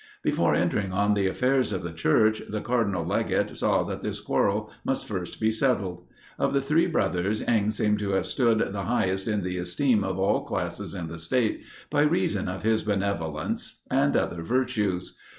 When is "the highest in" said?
8.73-9.43